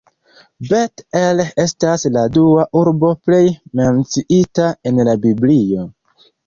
Bet-El 0.69 1.43
estas 1.65 2.07
la 2.17 2.25
dua 2.39 2.65
urbo 2.81 3.13
plej 3.29 3.45
menciita 3.83 4.69
en 4.93 5.09
la 5.11 5.19
Biblio. 5.29 5.89